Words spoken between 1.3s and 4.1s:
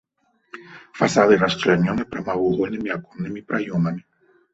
расчлянёны прамавугольнымі аконнымі праёмамі.